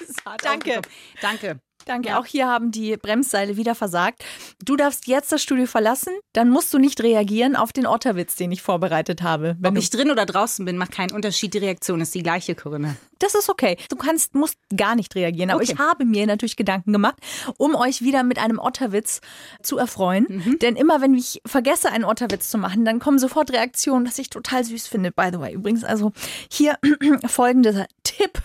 [0.00, 0.78] ist hart Danke.
[0.78, 0.82] aufgekommen.
[1.22, 1.60] Danke.
[1.86, 2.08] Danke.
[2.10, 2.18] Ja.
[2.20, 4.24] Auch hier haben die Bremsseile wieder versagt.
[4.64, 6.12] Du darfst jetzt das Studio verlassen.
[6.34, 9.56] Dann musst du nicht reagieren auf den Otterwitz, den ich vorbereitet habe.
[9.60, 11.54] Wenn Ob ich drin oder draußen bin, macht keinen Unterschied.
[11.54, 12.96] Die Reaktion ist die gleiche, Corinna.
[13.20, 13.76] das ist okay.
[13.88, 15.50] Du kannst, musst gar nicht reagieren.
[15.50, 15.72] Aber Okay.
[15.72, 17.16] ich habe mir natürlich Gedanken gemacht,
[17.56, 19.20] um euch wieder mit einem Otterwitz
[19.62, 20.26] zu erfreuen.
[20.28, 20.58] Mhm.
[20.58, 24.28] Denn immer, wenn ich vergesse, einen Otterwitz zu machen, dann kommen sofort Reaktionen, was ich
[24.28, 25.12] total süß finde.
[25.12, 26.12] By the way, übrigens, also
[26.52, 26.78] hier
[27.26, 28.42] folgender Tipp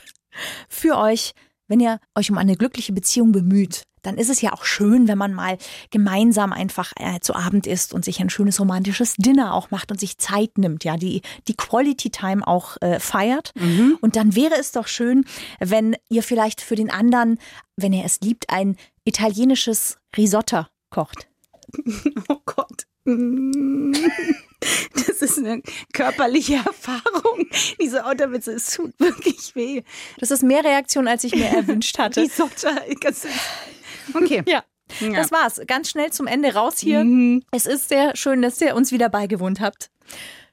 [0.69, 1.33] für euch,
[1.71, 3.83] wenn ihr euch um eine glückliche Beziehung bemüht.
[4.01, 5.57] Dann ist es ja auch schön, wenn man mal
[5.89, 9.99] gemeinsam einfach äh, zu Abend isst und sich ein schönes romantisches Dinner auch macht und
[9.99, 13.53] sich Zeit nimmt, ja, die, die Quality Time auch äh, feiert.
[14.01, 15.23] Und dann wäre es doch schön,
[15.59, 17.39] wenn ihr vielleicht für den anderen,
[17.77, 21.27] wenn er es liebt, ein italienisches Risotto kocht.
[22.27, 22.85] Oh Gott.
[24.93, 25.61] Das ist eine
[25.93, 27.47] körperliche Erfahrung.
[27.79, 29.83] Diese Autowitze, es tut wirklich weh.
[30.19, 32.21] Das ist mehr Reaktion, als ich mir erwünscht hatte.
[34.13, 34.43] Okay.
[34.47, 34.63] Ja.
[34.99, 35.13] Ja.
[35.13, 35.61] Das war's.
[35.67, 37.03] Ganz schnell zum Ende raus hier.
[37.03, 37.43] Mhm.
[37.51, 39.89] Es ist sehr schön, dass ihr uns wieder beigewohnt habt.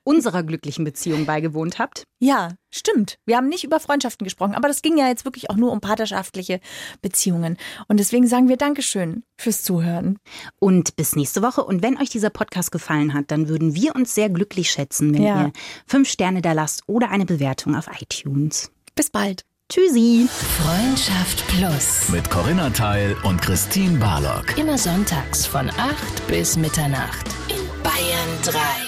[0.09, 2.05] Unserer glücklichen Beziehung beigewohnt habt.
[2.19, 3.19] Ja, stimmt.
[3.27, 5.81] Wir haben nicht über Freundschaften gesprochen, aber das ging ja jetzt wirklich auch nur um
[5.81, 6.61] partnerschaftliche
[7.03, 7.59] Beziehungen.
[7.89, 10.19] Und deswegen sagen wir Dankeschön fürs Zuhören.
[10.59, 11.63] Und bis nächste Woche.
[11.65, 15.23] Und wenn euch dieser Podcast gefallen hat, dann würden wir uns sehr glücklich schätzen, wenn
[15.23, 15.43] Ja.
[15.47, 15.53] ihr
[15.87, 18.71] fünf Sterne da lasst oder eine Bewertung auf iTunes.
[18.95, 19.43] Bis bald.
[19.71, 20.27] Tschüssi.
[20.63, 22.09] Freundschaft Plus.
[22.09, 24.57] Mit Corinna Teil und Christine Barlock.
[24.57, 28.88] Immer sonntags von 8 bis Mitternacht in Bayern 3.